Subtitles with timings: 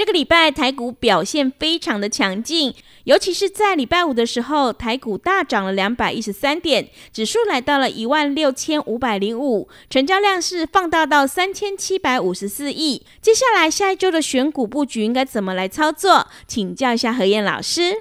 [0.00, 13.04] 这个礼拜台股表现非常的强劲，尤其是在礼拜五的时候，台股大涨了两百一十三点，指数来到了一万六千五百零五，成交量是放大到三千七百五十四亿。
[13.20, 16.26] 接下来下一周的选股布局应该怎么来操作？
[16.46, 17.92] 请教一下何燕老师。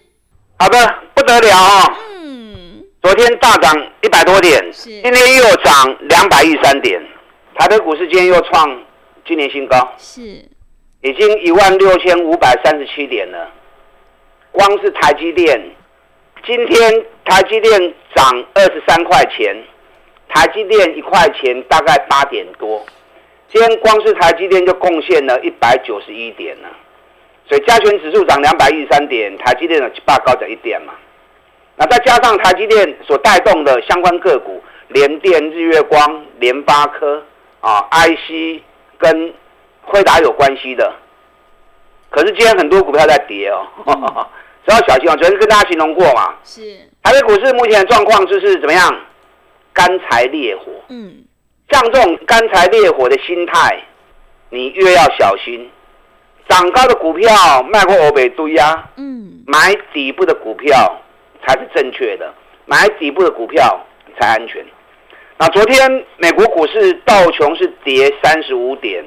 [0.57, 0.77] 好的，
[1.13, 1.97] 不得了啊！
[2.15, 6.97] 嗯，昨天大涨一百多点，今天又涨两百一十三点，
[7.57, 8.69] 台北股市今天又创
[9.27, 9.75] 今年新高。
[9.97, 10.47] 是。
[11.01, 13.49] 已经一万六千五百三十七点了，
[14.51, 15.57] 光是台积电，
[16.45, 19.55] 今天台积电涨二十三块钱，
[20.27, 22.85] 台积电一块钱大概八点多，
[23.47, 26.67] 今天光是台积电就贡献了一百九十一点了，
[27.47, 30.93] 所以加权指数涨两百一十三点，台积电的八高涨一点嘛，
[31.77, 37.23] 那再加上台积电所带动的相关个股，联电、日月光、联发科
[37.61, 38.61] 啊，IC
[38.97, 39.33] 跟。
[39.89, 40.93] 辉达有关系的，
[42.09, 43.67] 可是今天很多股票在跌哦，
[44.65, 45.15] 只要小心哦。
[45.17, 46.61] 昨天跟大家形容过嘛，是
[47.03, 48.99] 台北股市目前的状况就是怎么样？
[49.73, 51.23] 干柴烈火，嗯，
[51.69, 53.81] 像这种干柴烈火的心态，
[54.49, 55.69] 你越要小心。
[56.47, 57.29] 涨高的股票
[57.71, 60.99] 卖过欧北堆呀，嗯，买底部的股票
[61.45, 62.33] 才是正确的，
[62.65, 63.79] 买底部的股票
[64.19, 64.65] 才安全。
[65.37, 69.05] 那昨天美国股市道琼是跌三十五点。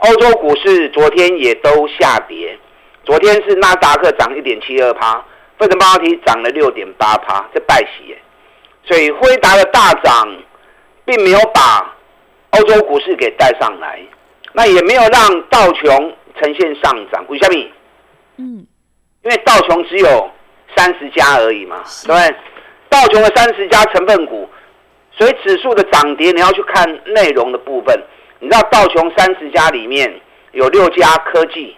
[0.00, 2.58] 欧洲股市昨天也都下跌，
[3.04, 5.22] 昨天是纳达克涨一点七二趴，
[5.58, 8.16] 费城半导体涨了六点八趴，这败喜，
[8.84, 10.26] 所以辉达的大涨，
[11.04, 11.94] 并没有把
[12.52, 14.00] 欧洲股市给带上来，
[14.54, 17.22] 那也没有让道琼呈现上涨。
[17.28, 17.70] 为什么？
[18.38, 18.66] 嗯，
[19.22, 20.30] 因为道琼只有
[20.76, 22.36] 三十家而已嘛，对不对？
[22.88, 24.48] 道琼的三十家成分股，
[25.12, 28.02] 所以指数的涨跌你要去看内容的部分。
[28.42, 30.18] 你知道道琼三十家里面
[30.52, 31.76] 有六家科技，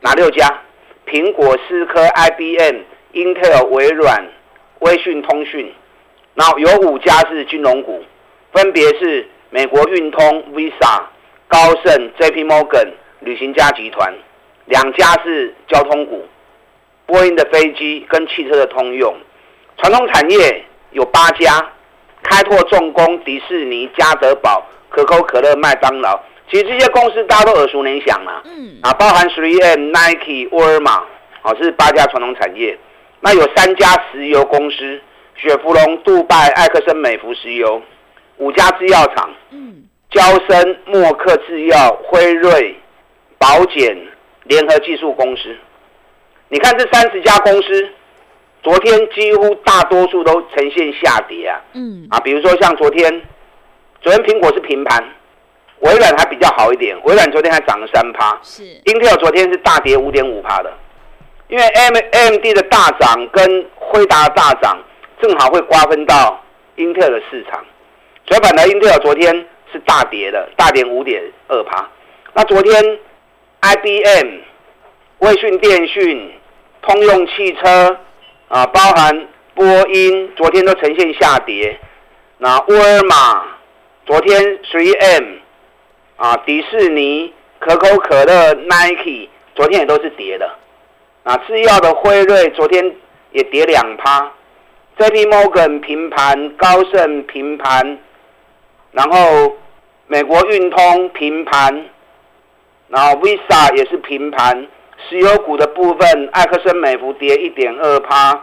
[0.00, 0.48] 哪六家？
[1.06, 2.76] 苹果、思科、IBM、
[3.12, 4.26] Intel、微软、
[4.78, 5.70] 微讯通讯，
[6.34, 8.02] 然后有五家是金融股，
[8.52, 11.02] 分别是美国运通、Visa、
[11.46, 12.88] 高盛、JP Morgan、
[13.20, 14.14] 旅行家集团，
[14.64, 16.26] 两家是交通股，
[17.04, 19.14] 波音的飞机跟汽车的通用。
[19.76, 21.70] 传统产业有八家，
[22.22, 24.66] 开拓重工、迪士尼、嘉德宝。
[24.92, 26.20] 可口可乐、麦当劳，
[26.50, 28.42] 其实这些公司大家都耳熟能详嘛。
[28.44, 28.76] 嗯。
[28.82, 31.02] 啊，包含 3M、Nike、沃尔玛，
[31.40, 32.78] 啊，是八家传统产业。
[33.20, 35.00] 那有三家石油公司：
[35.34, 37.80] 雪佛龙、杜拜、埃克森美孚石油；
[38.36, 42.76] 五家制药厂：嗯，交生、默克制药、辉瑞、
[43.38, 43.96] 保险、
[44.44, 45.56] 联合技术公司。
[46.48, 47.88] 你看这三十家公司，
[48.62, 51.60] 昨天几乎大多数都呈现下跌啊。
[51.72, 52.06] 嗯。
[52.10, 53.22] 啊，比如说像昨天。
[54.02, 55.00] 昨天苹果是平盘，
[55.78, 57.00] 微软还比较好一点。
[57.04, 58.64] 微软昨天还涨了三趴，是。
[58.84, 60.72] Intel 昨天是大跌五点五趴的，
[61.46, 64.76] 因为 M M D 的大涨跟辉达的大涨，
[65.20, 66.42] 正好会瓜分到
[66.76, 67.64] Intel 的市场。
[68.26, 71.88] 所以反的 Intel 昨天是大跌的，大跌五点二趴。
[72.34, 72.98] 那昨天
[73.60, 74.26] I B M、
[75.18, 76.32] 微讯电讯、
[76.82, 77.98] 通用汽车
[78.48, 81.78] 啊，包含波音，昨天都呈现下跌。
[82.38, 83.51] 那沃尔玛。
[84.12, 85.38] 昨天 3M
[86.16, 90.46] 啊，迪士尼、可口可乐、Nike 昨天也都是跌的。
[91.22, 92.94] 啊，制药的辉瑞昨天
[93.30, 94.30] 也跌两趴
[94.98, 97.98] ，JP Morgan 平盘，高盛平盘，
[98.90, 99.56] 然后
[100.08, 101.86] 美国运通平盘，
[102.88, 104.66] 然后 Visa 也是平盘。
[105.08, 108.38] 石油股的部分，埃克森美孚跌一点二趴，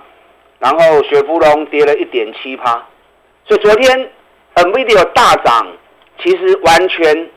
[0.57, 2.88] 然后雪佛龙跌了一点七趴。
[3.45, 4.10] 所以昨天。
[4.56, 5.68] NVIDIA 大涨，
[6.22, 7.30] 其实完全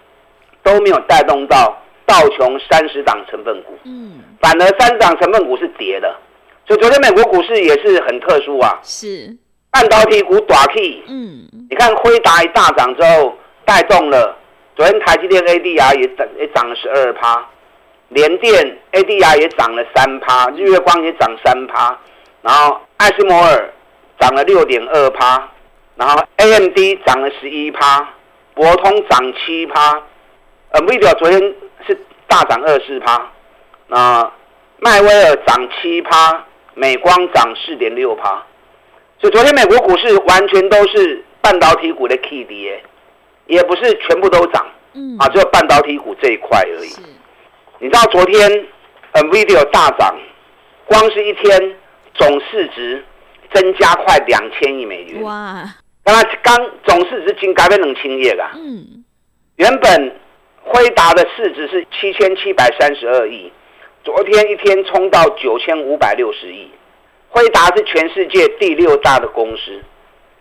[0.62, 1.76] 都没有带动到
[2.06, 6.14] 道琼三十档成分股，嗯，反而三档成分股是跌的，
[6.66, 8.78] 所以昨天美国股市也是很特殊啊。
[8.82, 9.36] 是，
[9.70, 14.36] 半导体股短 K，嗯，你看辉达一大涨之后，带动了
[14.76, 17.46] 昨天台积电 ADR 也涨也涨了十二趴，
[18.08, 21.96] 联电 ADR 也涨了三趴，日月光也涨三趴，
[22.42, 23.72] 然后艾斯摩尔
[24.18, 25.48] 涨了六点二趴，
[25.96, 28.08] 然后 AMD 涨了十一趴，
[28.54, 30.02] 博通涨七趴，
[30.70, 31.40] 呃，Video 昨天
[31.86, 31.96] 是
[32.26, 33.30] 大涨二四趴，
[33.88, 34.32] 那
[34.78, 36.44] 迈威尔涨七趴，
[36.74, 38.42] 美光涨四点六趴。
[39.20, 42.82] 所以昨天美国股市完全都是半导体股的 K 跌，
[43.46, 46.90] 也不是全部都涨，嗯，啊，只有半导体股这一块而已。
[47.78, 48.66] 你知道昨天
[49.12, 50.16] Nvidia 大涨，
[50.86, 51.76] 光是一天
[52.14, 53.04] 总市值
[53.52, 55.22] 增加快两千亿美元。
[55.22, 55.64] 哇！
[56.04, 58.52] 刚刚总市值仅改变冷清业啦。
[58.54, 59.04] 嗯。
[59.56, 60.16] 原本
[60.62, 63.52] 辉达的市值是七千七百三十二亿，
[64.02, 66.70] 昨天一天冲到九千五百六十亿。
[67.28, 69.80] 辉达是全世界第六大的公司，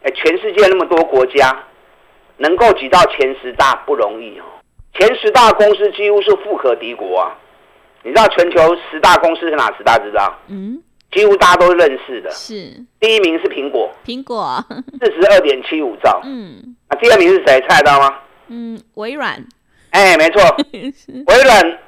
[0.04, 1.64] 哎，全世界那么多国家，
[2.38, 4.44] 能够挤到前十大不容易哦。
[4.94, 7.38] 前十大公司几乎是富可敌国啊。
[8.04, 9.98] 你知道全球十大公司是哪十大？
[10.00, 10.38] 知道？
[10.50, 10.82] 嗯，
[11.12, 12.30] 几乎大家都认识的。
[12.32, 12.72] 是。
[13.00, 14.64] 第一名是苹果，苹果
[15.00, 16.22] 四十二点七五兆。
[16.24, 16.76] 嗯。
[16.88, 17.60] 啊，第二名是谁？
[17.68, 18.14] 猜得到吗？
[18.48, 19.44] 嗯，微软。
[19.92, 20.42] 哎，没错，
[20.74, 21.80] 微软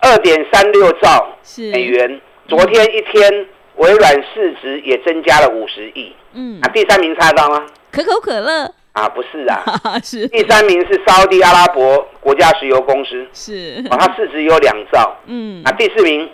[0.00, 1.26] 二点三六兆
[1.72, 3.46] 美元，昨天一天。
[3.76, 6.10] 微软市值也增加了五十亿。
[6.32, 7.66] 嗯，啊，第三名猜到吗？
[7.92, 9.62] 可口可乐啊，不是啊，
[10.02, 15.14] 是第三名是沙地阿拉伯国家石油公司，是啊，它市值有两兆。
[15.26, 16.26] 嗯，啊，第四名，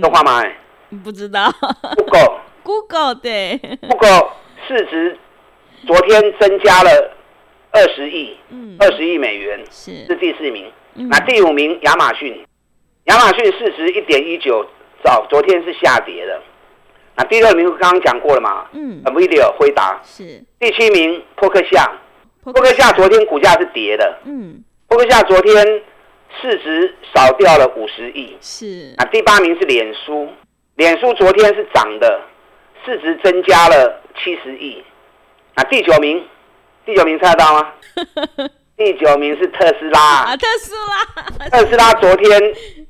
[0.00, 0.42] 动画吗？
[1.04, 1.52] 不知道。
[1.96, 4.30] Google，Google 对，Google
[4.66, 5.18] 市值
[5.86, 7.10] 昨天增加了
[7.72, 10.70] 二十亿，嗯，二十亿美元，是是第四名。
[10.94, 12.44] 那第五名亚马逊，
[13.04, 14.66] 亚马逊市值一点一九
[15.04, 16.40] 早，昨天是下跌的。
[17.16, 18.66] 那第六名刚刚讲过了嘛？
[18.72, 21.90] 嗯，Nvidia 回答是第七名，波克夏，
[22.44, 24.18] 波克夏昨天股价是跌的。
[24.24, 25.82] 嗯，波克夏昨天
[26.40, 28.36] 市值少掉了五十亿。
[28.40, 30.28] 是啊，第八名是脸书，
[30.76, 32.20] 脸书昨天是涨的，
[32.84, 34.84] 市值增加了七十亿。
[35.54, 36.22] 啊，第九名，
[36.84, 37.72] 第九名猜得到吗？
[38.76, 42.30] 第九名是特斯拉啊，特斯拉，特斯拉昨天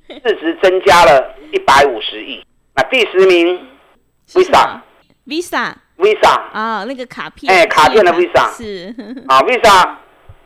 [0.08, 2.44] 市值增加了一百五十亿。
[2.74, 3.68] 那第十名。
[4.32, 8.92] Visa，Visa，Visa 啊，那个卡片，哎，卡片的 Visa 是
[9.28, 9.94] 啊，Visa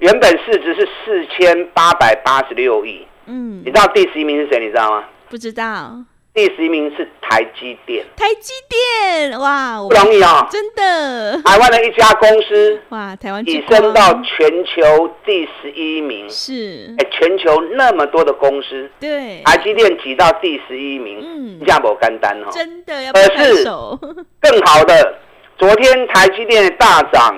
[0.00, 4.60] 原本市值是四千八百八十六亿，嗯，你知道第十一名是谁？
[4.60, 5.04] 你知道吗？
[5.30, 5.96] 不知道。
[6.32, 11.42] 第十一名是台积电，台积电哇，不容易啊，真的。
[11.42, 16.94] 台湾的一家公司哇，台湾提升到全球第十一名，是。
[16.98, 23.64] 哎，全球那么多的公司，对，台积电挤到第十一名，嗯，价不干单哦，真的要可是。
[24.40, 25.18] 更好的，
[25.58, 27.34] 昨天台积电大涨，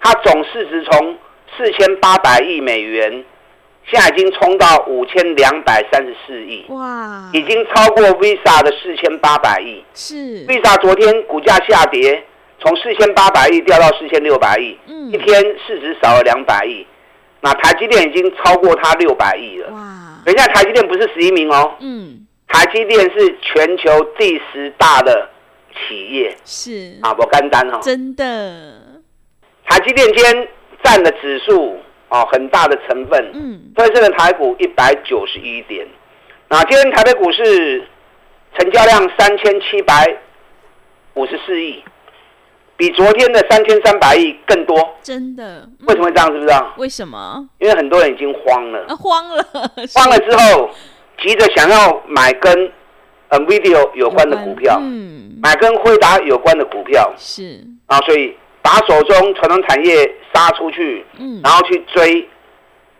[0.00, 1.16] 它总市值从
[1.56, 3.24] 四千八百亿美元。
[3.92, 9.84] 现在已经冲到五千两百三十四亿，哇，已经超过 Visa 的四千八百亿。
[9.92, 10.14] 是
[10.46, 12.24] Visa 昨天股价下跌，
[12.58, 16.86] 从四千八百亿掉到四千六百亿，嗯，一天市值少了两百亿。
[17.42, 19.70] 那台积电已经超过它六百亿了。
[19.72, 25.28] 哇，等一下，台积电不是十一名哦，嗯，台积电是全球第十大的
[25.74, 26.34] 企业。
[26.46, 28.24] 是啊，不干单哦，真的。
[29.66, 30.48] 台积电今天
[30.82, 31.76] 占的指数。
[32.12, 35.86] 哦，很大的成分，嗯，所以这个台股一百九十一点，
[36.50, 37.88] 那今天台北股市
[38.58, 40.14] 成交量三千七百
[41.14, 41.82] 五十四亿，
[42.76, 45.66] 比昨天的三千三百亿更多，真的？
[45.86, 46.26] 为什么会这样？
[46.30, 46.74] 是不知道？
[46.76, 47.48] 为什么？
[47.58, 49.42] 因为很多人已经慌了，慌了，
[49.94, 50.68] 慌了之后，
[51.22, 52.70] 急着想要买跟
[53.30, 58.36] Nvidia 有关的股票，嗯，买跟辉达有关的股票，是啊，所以。
[58.62, 62.26] 把手中传统产业杀出去，嗯，然后去追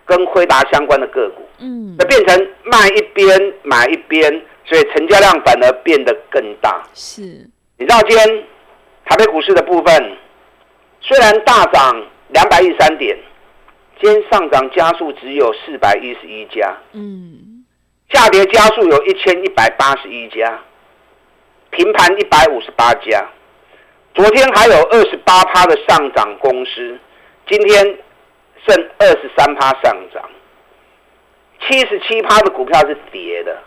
[0.05, 4.31] 跟辉达相关的个股，嗯，那变成卖一边买一边，
[4.65, 6.83] 所以成交量反而变得更大。
[6.93, 7.23] 是，
[7.79, 8.45] 你知道今天
[9.05, 10.17] 台北股市的部分
[11.01, 13.17] 虽然大涨两百一十三点，
[14.01, 17.65] 今天上涨加速只有四百一十一家，嗯，
[18.11, 20.61] 下跌加速有一千一百八十一家，
[21.71, 23.25] 平盘一百五十八家。
[24.15, 26.99] 昨天还有二十八趴的上涨公司，
[27.49, 27.83] 今天
[28.67, 30.23] 剩二十三趴上涨，
[31.61, 33.59] 七十七趴的股票是跌的。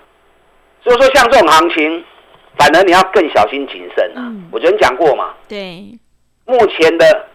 [0.83, 2.03] 所以说，像这种行情，
[2.57, 4.31] 反而你要更小心谨慎啊！
[4.51, 5.97] 我昨天讲过嘛，对，
[6.45, 7.27] 目前的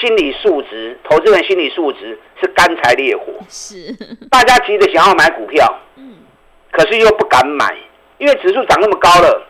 [0.00, 3.94] 心理素质，投资人心理素质是干柴烈火，是
[4.28, 6.16] 大家急着想要买股票，嗯，
[6.72, 7.76] 可是又不敢买，
[8.18, 9.46] 因为指数涨那么高了。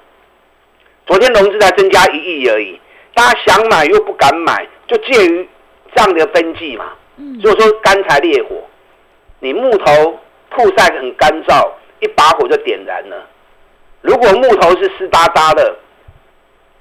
[1.06, 2.78] 昨天融资才增加一亿而已。
[3.18, 5.48] 大家想买又不敢买，就介于
[5.92, 6.92] 这样的分际嘛。
[7.16, 7.37] 嗯。
[7.42, 8.62] 如果说干柴烈火，
[9.40, 10.16] 你木头
[10.50, 13.26] 曝晒很干燥，一把火就点燃了。
[14.02, 15.76] 如果木头是湿哒哒的，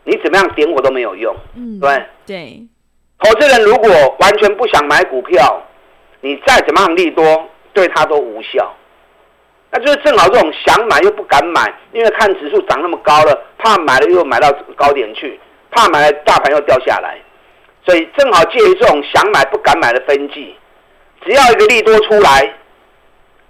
[0.03, 1.35] 你怎么样点火都没有用。
[1.55, 1.79] 嗯。
[1.79, 2.05] 对。
[2.27, 2.67] 对。
[3.17, 3.89] 投资人如果
[4.19, 5.63] 完全不想买股票，
[6.21, 8.71] 你再怎么样利多，对他都无效。
[9.71, 15.39] 那就是正好这种想买又不敢买，因为看指数涨那么高了，怕买了又买到高点去，
[15.71, 17.19] 怕买了大盘又掉下来，
[17.85, 20.55] 所以正好介于这种想买不敢买的分际，
[21.23, 22.53] 只要一个利多出来，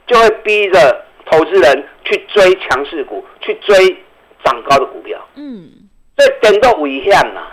[0.08, 3.76] 就会逼着投资人去追强势股，去追
[4.44, 5.20] 涨高的股票。
[5.36, 5.70] 嗯，
[6.16, 7.48] 这点都危险呐。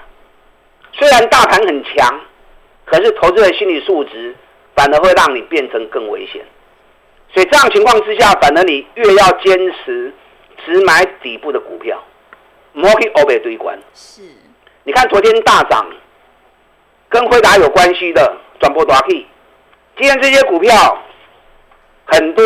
[0.92, 2.20] 虽然大盘很强，
[2.84, 4.34] 可是投资人心理素质
[4.76, 6.44] 反而会让你变成更危险。
[7.32, 10.12] 所以这样情况之下，反而你越要坚持
[10.64, 12.00] 只买底部的股票，
[12.72, 13.76] 莫去欧北堆关。
[13.92, 14.22] 是，
[14.84, 15.86] 你看昨天大涨，
[17.08, 19.26] 跟辉达有关系的转播大 K，
[19.96, 20.98] 今天这些股票
[22.04, 22.44] 很多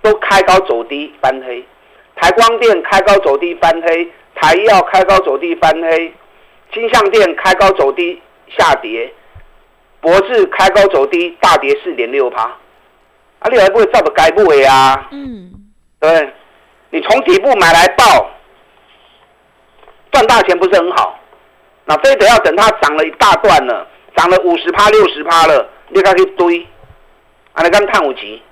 [0.00, 1.66] 都开高走低翻黑，
[2.14, 6.14] 台光电开高走低翻黑，台药开高走低翻黑，
[6.72, 8.22] 金相电开高走低
[8.56, 9.12] 下跌，
[10.00, 12.42] 博智开高走低大跌四点六趴。
[13.40, 15.08] 啊，你还不会照着该不会啊？
[15.10, 15.50] 嗯，
[15.98, 16.32] 对，
[16.90, 18.30] 你从底部买来报，
[20.12, 21.18] 赚大钱不是很好？
[21.86, 23.86] 那非得要等它涨了一大段了，
[24.16, 26.66] 涨了五十趴、六十趴了，你才去堆。
[27.52, 28.42] 啊，你看碳五级，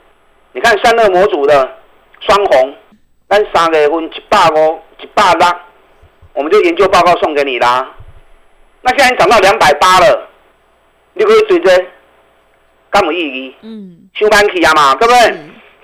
[0.53, 1.77] 你看散热模组的
[2.21, 2.75] 双红，
[3.29, 5.47] 咱三月份一百五、一百六，
[6.35, 7.91] 我们就研究报告送给你啦。
[8.83, 10.29] 那现在涨到两百八了，
[11.15, 11.89] 你可以追追。
[12.91, 13.57] 干么意义？
[13.63, 15.35] 嗯，休班期啊嘛，对不对？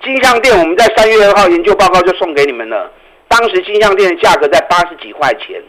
[0.03, 2.89] 金相店我们在三月二号研究报告就送给你们了。
[3.27, 5.61] 当时金相店的价格在八十几块钱，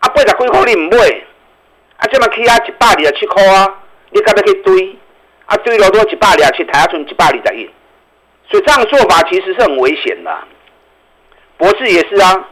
[0.00, 0.96] 啊，八十几块你唔买，
[1.96, 3.74] 啊，这么起啊一百二十七块啊，
[4.10, 4.96] 你干嘛去堆？
[5.46, 7.70] 啊，堆了多一百二十七，台下存一百二十一，
[8.50, 10.38] 所以这样做法其实是很危险的。
[11.56, 12.48] 博智也是啊，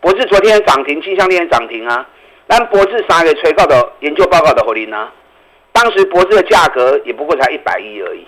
[0.00, 2.06] 博智昨天涨停，金项链涨停啊，
[2.46, 5.08] 但博智三月催告的研究报告的合理呢？
[5.72, 8.26] 当时博士的价格也不过才一百一而已，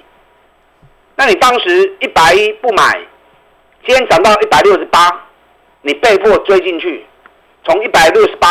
[1.17, 3.01] 那你当时一百一不买，
[3.87, 5.27] 今天涨到一百六十八，
[5.83, 7.05] 你被迫追进去，
[7.65, 8.49] 从一百六十八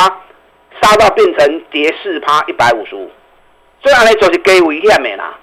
[0.82, 3.10] 杀到变成跌四趴一百五十五，
[3.82, 5.38] 这样来就是给危险没啦。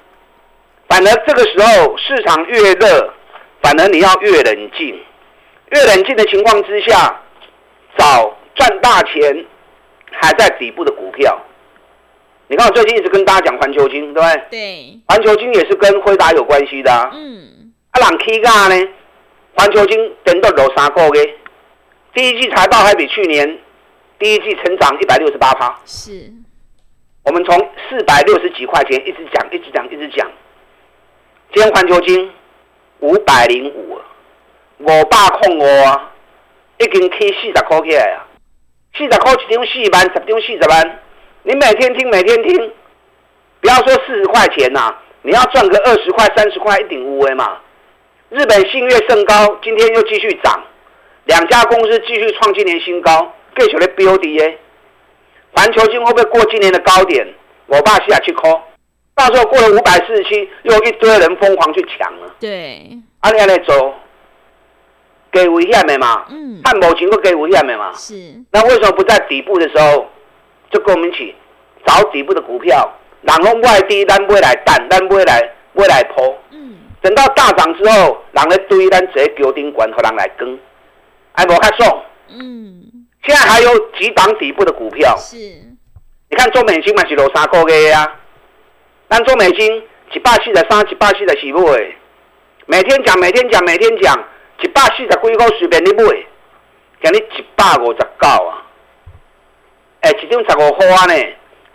[0.88, 3.12] 反而这个时候市场越热，
[3.62, 5.00] 反而你要越冷静，
[5.70, 7.20] 越冷静的情况之下，
[7.98, 9.44] 找赚大钱
[10.12, 11.38] 还在底部的股票。
[12.48, 14.42] 你看，我最近一直跟大家讲环球金，对不对？
[14.50, 15.00] 对。
[15.08, 17.10] 环球金也是跟辉达有关系的。
[17.12, 17.72] 嗯。
[17.90, 18.88] 啊，朗 K 价呢？
[19.56, 21.34] 环球金等到有三个月，
[22.16, 23.58] 第一季财报还比去年
[24.18, 25.78] 第一季成长一百六十八趴。
[25.84, 26.32] 是。
[27.22, 27.54] 我们从
[27.90, 30.26] 四百六十几块钱一直讲，一直讲，一直讲。
[31.52, 32.32] 今天环球金
[33.00, 34.00] 五百零五，
[34.78, 36.10] 五百控五啊，
[36.78, 38.24] 已经起四十块起来啊，
[38.96, 40.98] 四十块一张四万，十张四十万。
[41.42, 42.72] 你每天听，每天听，
[43.60, 47.58] 不要说四十块钱呐，你要赚个二十块、三十块一顶乌龟嘛。
[48.30, 50.64] 日本信越盛高，今天又继续涨，
[51.26, 54.56] 两家公司继续创今年新高，继续的 BOD
[55.52, 57.26] 环球金会不会过今年的高点？
[57.66, 58.60] 我爸下去 call，
[59.14, 62.34] 到时候过了五百四十七，又一堆人疯狂去抢了。
[62.38, 62.88] 对，
[63.20, 63.94] 阿你来走，
[65.32, 66.24] 给危险的嘛？
[66.30, 67.92] 嗯，看某情会给危险的嘛？
[67.94, 68.14] 是。
[68.52, 70.06] 那为什么不在底部的时候？
[70.68, 71.32] 就跟我们一起
[71.86, 72.92] 找底部的股票，
[73.22, 75.40] 然后外低，咱不会来淡，咱不会来
[75.72, 76.22] 不会来抛。
[76.50, 76.76] 嗯。
[77.00, 80.58] 等到大涨之后，人来堆，咱直接丢顶管和人来跟，
[81.36, 82.02] 哎，无卡送。
[82.28, 83.06] 嗯。
[83.22, 85.16] 现在还有几档底部的股票。
[85.16, 85.36] 是。
[86.28, 88.20] 你看中美金嘛是落三个月啊，
[89.08, 91.96] 但中美金一百四十三、一百四十四买，
[92.66, 94.12] 每天讲，每天讲，每天讲，
[94.60, 96.02] 一百四十几股随便你买，
[97.02, 98.66] 今日一百五十九啊。
[100.00, 101.14] 哎，一张十五块啊呢，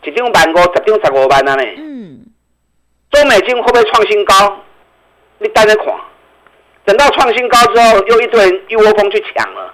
[0.04, 1.64] 一张万五，十张十五万啊呢。
[1.78, 2.26] 嗯。
[3.12, 4.58] 中美金会不会创新高？
[5.40, 5.86] 你等着看，
[6.86, 9.74] 等到创新高之后，又一堆人一窝蜂去抢了。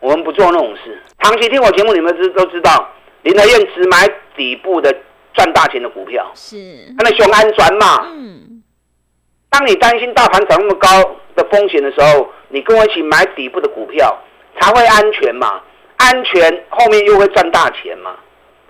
[0.00, 1.00] 我们不做那种事。
[1.20, 2.88] 长期听我节目，你们知都知道，
[3.22, 4.94] 林德燕只买底部的
[5.32, 6.30] 赚大钱的股票。
[6.34, 6.56] 是。
[6.98, 8.06] 那熊安全嘛。
[8.06, 8.62] 嗯。
[9.48, 10.88] 当你担心大盘涨那么高
[11.36, 14.16] 的风险的时候，你跟我一起买底部的股票，
[14.60, 15.60] 才会安全嘛。
[15.96, 18.16] 安全后面又会赚大钱嘛？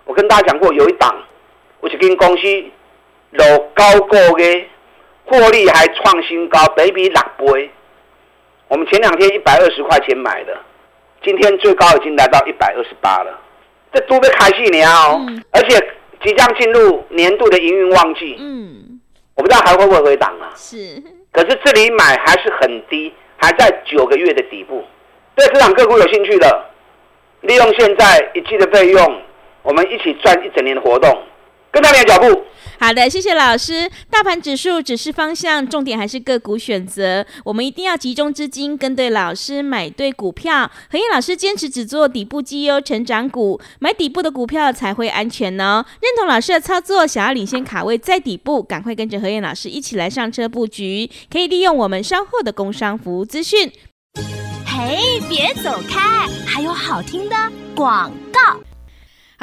[0.04, 1.16] 我跟大家讲过，有一档，
[1.80, 2.42] 我就跟公司
[3.32, 4.64] 老高过的
[5.26, 7.70] 获利还创新高，比比六倍。
[8.68, 10.56] 我们前两天一百二十块钱买的，
[11.22, 13.40] 今天最高已经来到一百二十八了。
[13.92, 15.24] 这都被开戏了哦！
[15.52, 15.78] 而且
[16.22, 19.00] 即将进入年度的营运旺季，嗯，
[19.34, 20.50] 我不知道还会不会回档啊？
[20.56, 21.00] 是，
[21.30, 24.84] 可是这里买还是很低，还在九个月的底部。
[25.36, 26.66] 对市场个股有兴趣的，
[27.42, 29.22] 利用现在一季的费用，
[29.62, 31.16] 我们一起赚一整年的活动。
[31.70, 32.44] 跟上你的脚步。
[32.78, 33.90] 好的，谢谢老师。
[34.10, 37.24] 大盘指数只是方向，重点还是个股选择。
[37.44, 40.70] 我们一定要集中资金，跟对老师，买对股票。
[40.90, 45.84] 何燕老师坚持只做底部绩优成长股，买底部的股票才会安全呢。
[46.00, 51.08] 认同老师的操作，想要领先卡位在底部，赶快跟着何燕老师一起来上车布局。
[51.30, 53.72] 可以利用我们稍后的工商服务资讯。
[54.66, 57.36] 嘿，别走开，还有好听的
[57.74, 58.73] 广告。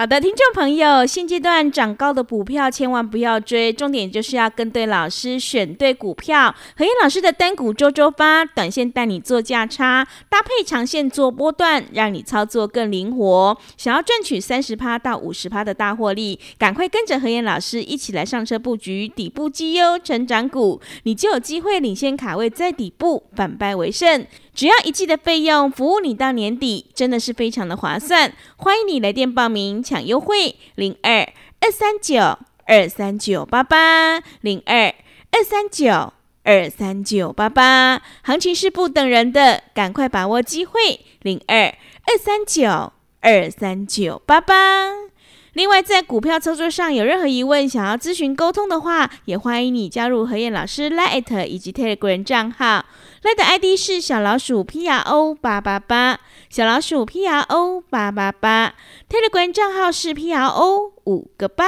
[0.02, 6.56] 好的，听众朋友，现阶段涨高的股票千万不要追，重点就是要跟对老师，选对股票。
[6.76, 13.56] 何燕老师的单股周周发，短线带你做价差，搭配长线做波段，让你操作更灵活。
[13.78, 24.26] 想要赚取三十趴到五十趴的大获利，赶快跟着何燕老师一起来上车布局底部绩优成长股，你就有机会领先卡位在底部，反败为胜。
[24.54, 28.34] 只要一季的费用，服务你到年底，真的是非常的划算。
[28.58, 31.22] 欢迎你来电报名抢优惠，零二
[31.62, 34.94] 二三九二三九八八，零二
[35.32, 38.02] 二三九二三九八八。
[38.24, 41.66] 行情是不等人的，赶快把握机会，零二
[42.04, 42.92] 二三九
[43.22, 45.11] 二三九八八。
[45.54, 52.86] 另外，在股票操作上有任何疑问，想要咨询沟通的话，也欢迎你加入何燕老师 Line 以及 Telegram 账号。
[53.22, 58.76] Line 的 ID 是小老鼠 P R O 八八八，小老鼠 P R O 八八八。
[59.10, 61.66] Telegram 账号是 P R O 五个八。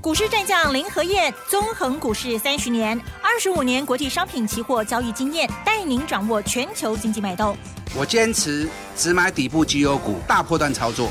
[0.00, 7.54] 股市战将林和燕，纵横股市三十年，二十五年国际商品期货交易经验，带您掌握全球经济脉动。
[7.94, 8.66] 我坚持
[8.96, 11.10] 只买底部绩优股，大波段操作。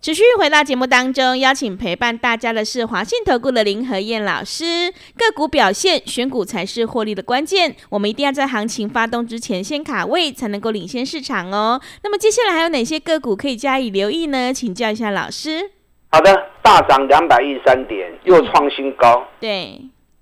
[0.00, 4.92] 持续回到节目当中，邀请陪伴大家的是华信投顾的林和燕老师。
[5.16, 7.74] 个股表现，选股才是获利的关键。
[7.90, 11.80] 我们一定要在行情发动之前先卡位，才能够领先市场哦。
[12.04, 14.54] 那么接下来还有哪些个股可以加以留意呢？
[14.54, 15.72] 请教一下老师。
[16.12, 19.26] 好的，大涨两百一十三点，又创新高。
[19.40, 19.80] 对，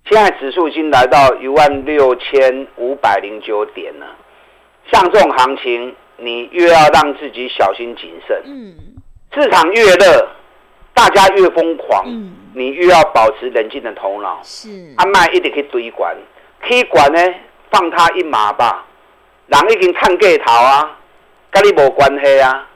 [0.09, 4.07] 现在指数已经来到一万六千五百零九点了。
[4.91, 8.43] 像这种行情，你越要让自己小心谨慎。
[8.47, 8.75] 嗯。
[9.37, 10.27] 市场越热，
[10.95, 12.07] 大家越疯狂，
[12.55, 14.41] 你越要保持冷静的头脑。
[14.43, 16.17] 是，阿麦一定可以追管，
[16.65, 17.21] 去管呢，
[17.71, 18.87] 放他一马吧。
[19.49, 20.97] 人已经探过头啊，
[21.51, 22.67] 跟你无关系啊。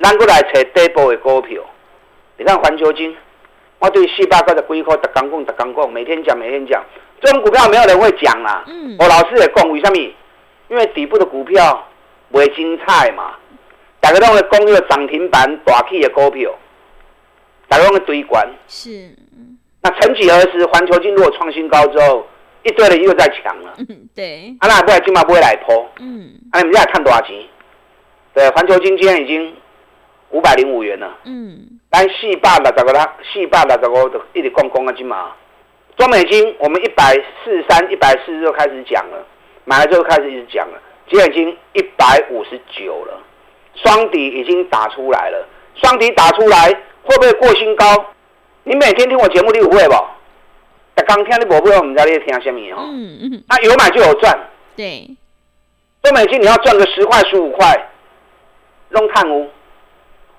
[0.00, 1.60] 咱过来找底部的股票，
[2.36, 3.16] 你看环球金，
[3.80, 6.80] 我对四百块的几块，特讲讲，逐讲讲，每天讲，每天讲。
[7.20, 8.62] 这种股票没有人会讲啦。
[8.68, 8.94] 嗯。
[9.00, 10.14] 我老师也讲，为什么？
[10.68, 11.88] 因为底部的股票
[12.30, 13.34] 未精彩嘛。
[14.04, 16.54] 大家拢会讲个涨停板大起的股票，
[17.68, 18.46] 大家拢会堆关。
[18.68, 19.16] 是。
[19.80, 22.26] 那曾几何时，环球金如果创新高之后，
[22.64, 23.74] 一堆人又在抢了。
[24.14, 24.54] 对。
[24.60, 25.88] 啊，那不会金嘛不会来破。
[26.00, 26.34] 嗯。
[26.52, 27.34] 啊，你们在看多少钱？
[28.34, 29.56] 对，环球金今天已经
[30.28, 31.16] 五百零五元了。
[31.24, 31.80] 嗯。
[31.88, 35.32] 但四百六十个啦，四百六十个都一直逛逛啊金嘛。
[35.96, 39.26] 中美金我们一百四十三、一百四十就开始讲了，
[39.64, 43.18] 买了之后开始一直讲了，今天已经一百五十九了。
[43.74, 46.68] 双底已经打出来了，双底打出来
[47.02, 47.86] 会不会过新高？
[48.62, 49.94] 你每天听我节目你有会不？
[51.06, 52.78] 刚听你不会，我们家你听下面哦。
[52.80, 53.44] 嗯嗯。
[53.48, 54.38] 那有买就有赚。
[54.76, 55.08] 对。
[56.02, 57.88] 中美金你要赚个十块十五块，
[58.90, 59.50] 弄碳污。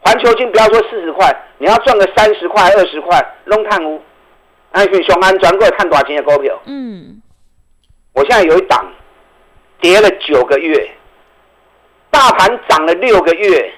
[0.02, 4.02] 环球金不要说四十块，你要赚个三十块二十块，弄碳污。
[4.72, 6.60] 哎，雄安转过来看多少钱的股票？
[6.66, 7.22] 嗯。
[8.14, 8.92] 我现在有一档，
[9.82, 10.90] 跌了九个月。
[12.16, 13.74] 大盘涨了六个月，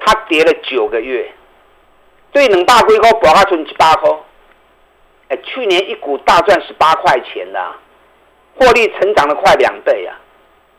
[0.00, 1.30] 它跌了九个月，
[2.32, 4.18] 对两大龟壳保它存七八颗，
[5.28, 7.72] 哎，去年一股大赚十八块钱的，
[8.56, 10.18] 获利成长了快两倍啊，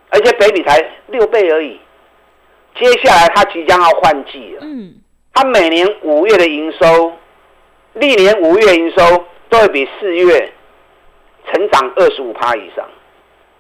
[0.10, 1.80] 而且北比才六倍而已。
[2.76, 4.96] 接下来它即将要换季了，嗯，
[5.34, 7.14] 它每年五月的营收，
[7.94, 10.52] 历年五月营收都会比四月
[11.50, 12.86] 成长二十五趴以上，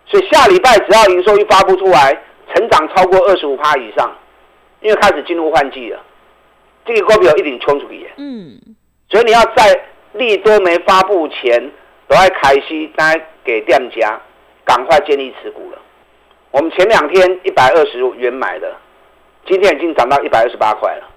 [0.07, 2.21] 所以下礼拜只要营收一发布出来。
[2.53, 4.15] 成长超过二十五趴以上，
[4.81, 5.99] 因为开始进入换季了，
[6.85, 8.09] 这个股票一定冲出去。
[8.17, 8.59] 嗯，
[9.09, 11.71] 所以你要在利多没发布前，
[12.07, 14.21] 都要开始该给店家
[14.63, 15.77] 赶快建立持股了。
[16.51, 18.75] 我们前两天一百二十元买的，
[19.47, 21.09] 今天已经涨到一百二十八块了。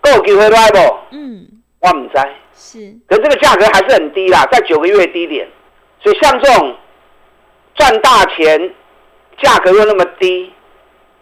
[0.00, 0.78] 够机会来不？
[1.10, 1.46] 嗯，
[1.80, 2.18] 我唔知。
[2.56, 5.46] 是，可这个价格还是很低啦，在九个月低点，
[6.00, 6.74] 所以像这种
[7.74, 8.72] 赚大钱，
[9.42, 10.52] 价格又那么低，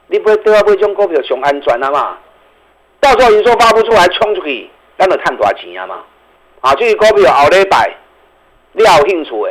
[0.09, 2.18] 你不会都要被这种股票熊安全了嘛？
[3.01, 6.05] 到时候营收发布出来冲出去，咱就赚多少钱啊嘛？
[6.61, 7.94] 啊，这些股票后礼拜
[8.72, 9.51] 你有兴趣的，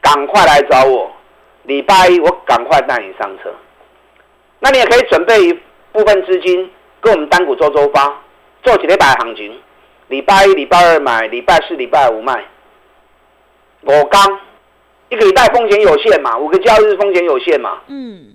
[0.00, 1.10] 赶快来找我，
[1.62, 3.50] 礼拜一我赶快带你上车。
[4.58, 5.52] 那你也可以准备一
[5.92, 6.70] 部分资金，
[7.00, 8.14] 跟我们单股周周发，
[8.62, 9.58] 做几礼拜行情。
[10.08, 12.44] 礼拜一、礼拜二买，礼拜四、礼拜五卖。
[13.82, 14.40] 五刚
[15.10, 17.80] 一个礼拜风险有限嘛，五个交易日风险有限嘛。
[17.88, 18.34] 嗯。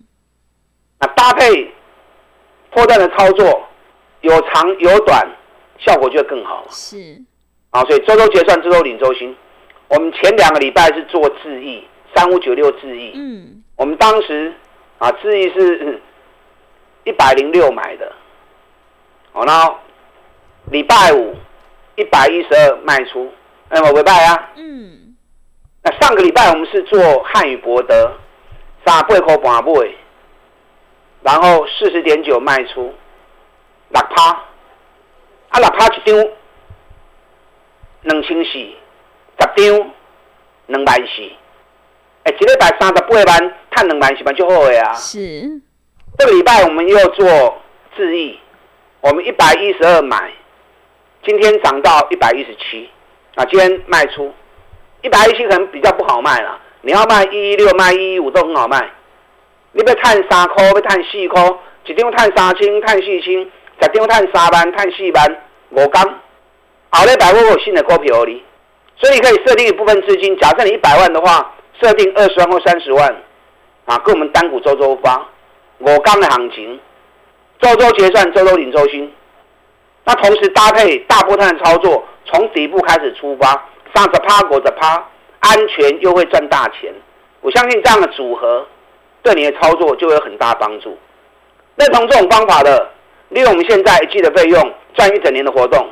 [0.99, 1.73] 那搭配
[2.71, 3.67] 破断的操作，
[4.21, 5.27] 有长有短，
[5.79, 6.65] 效果就会更好。
[6.69, 7.19] 是。
[7.71, 9.35] 啊，所以周周结算，周周领周薪。
[9.87, 11.83] 我们前两个礼拜是做智易，
[12.13, 13.11] 三五九六智易。
[13.15, 13.63] 嗯。
[13.75, 14.53] 我们当时
[14.99, 16.01] 啊，智易是
[17.03, 18.11] 一百零六买的。
[19.33, 19.75] 哦，然后
[20.69, 21.35] 礼拜五。
[21.97, 23.31] 一百一十二卖出，
[23.69, 24.51] 哎，我拜拜啊。
[24.57, 24.94] 嗯。
[25.85, 28.11] 那上个礼拜我们是做汉语博德，
[28.83, 29.91] 三八块半买，
[31.21, 32.91] 然后四十点九卖出，
[33.89, 34.31] 六趴，
[35.49, 36.27] 啊六趴一张，
[38.01, 38.75] 两千四，十
[39.37, 39.91] 张
[40.65, 41.21] 两万四，
[42.23, 44.91] 哎，一礼拜三十八万，赚两万四万就好的啊。
[44.95, 45.61] 是。
[46.17, 47.61] 这个礼拜我们又做
[47.95, 48.39] 智易，
[49.01, 50.31] 我们一百一十二买。
[51.23, 52.89] 今天涨到一百一十七，
[53.35, 54.33] 啊，今天卖出
[55.05, 56.57] 一百一十可能比较不好卖了。
[56.81, 58.89] 你要卖一一六、卖一一五都很好卖。
[59.71, 61.43] 你不要探三块，要探四块，
[61.85, 63.33] 一张探三千、探四千，
[63.81, 65.37] 十张探三万、探四万，
[65.69, 66.03] 五刚。
[66.89, 68.43] 后日百货有新的股票哩，
[68.97, 70.35] 所以可以设定一部分资金。
[70.39, 73.15] 假设你一百万的话，设定二十万或三十万，
[73.85, 75.23] 啊，跟我们单股周周发
[75.79, 76.79] 五刚的行情，
[77.59, 79.13] 周周结算，周周领周薪。
[80.03, 85.03] 那同时搭配大波段操作，从底部开始出发，上着趴，裹着趴，
[85.39, 86.93] 安全又会赚大钱。
[87.41, 88.67] 我相信这样的组合，
[89.23, 90.97] 对你的操作就有很大帮助。
[91.75, 92.89] 认同这种方法的，
[93.29, 95.87] 利用我们现在一季的费用赚一整年的活动，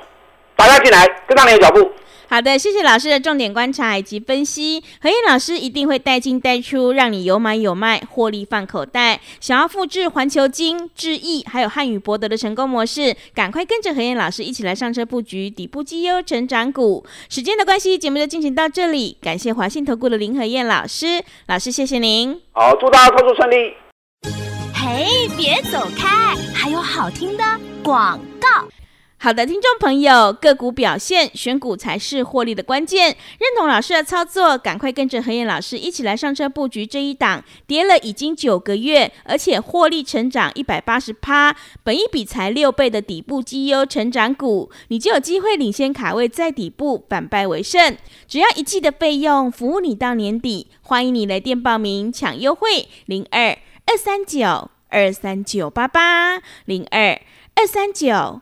[0.56, 1.92] 大家进来跟上你的脚步。
[2.34, 4.84] 好的，谢谢老师的重点观察以及分析。
[5.00, 9.22] 何燕老师一定会带进带出，让你有买有卖，获利放口袋。
[9.40, 17.06] 想要复制环球金、智毅还有汉语博德的成功模式，赶快跟着何燕老师一起来上车布局底部绩优成长股。
[17.30, 19.16] 时间的关系，节目就进行到这里。
[19.22, 22.42] 感谢华信投顾的林何燕老师，老师谢谢您。
[22.54, 23.76] 好，祝大家操作顺利。
[24.74, 27.44] 嘿，别走开，还有好听的
[27.84, 28.68] 广告。
[29.24, 33.08] 好的，听众朋友，个股表现选股才是获利的关键。
[33.40, 41.56] 认同老师的操作，赶快跟着何燕老师一起来上车布局这一档跌了已经九个月，而且获利成长一百八十趴，
[41.86, 47.96] 本一比才六倍的底部绩优成长股，你就有机会领先卡位在底部，反败为胜。
[48.28, 50.68] 只要一季的费用，服务你到年底。
[50.82, 57.22] 欢迎你来电报名抢优惠，零二二三九二三九八八零二
[57.56, 58.42] 二三九。